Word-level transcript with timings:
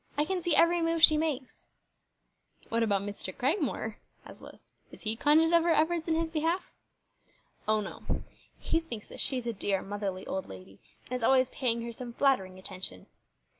I 0.17 0.25
can 0.25 0.41
see 0.41 0.55
every 0.55 0.81
move 0.81 1.03
she 1.03 1.15
makes." 1.15 1.67
"What 2.69 2.81
about 2.81 3.03
Mr. 3.03 3.31
Cragmore?" 3.31 3.97
asked 4.25 4.41
Lois. 4.41 4.65
"Is 4.91 5.01
he 5.01 5.15
conscious 5.15 5.51
of 5.51 5.61
her 5.61 5.69
efforts 5.69 6.07
in 6.07 6.15
his 6.15 6.31
behalf?" 6.31 6.73
"O 7.67 7.81
no. 7.81 8.23
He 8.57 8.79
thinks 8.79 9.07
that 9.09 9.19
she 9.19 9.37
is 9.37 9.45
a 9.45 9.53
dear, 9.53 9.83
motherly 9.83 10.25
old 10.25 10.47
lady, 10.49 10.79
and 11.05 11.13
is 11.17 11.23
always 11.23 11.49
paying 11.51 11.83
her 11.83 11.91
some 11.91 12.13
flattering 12.13 12.57
attention. 12.57 13.05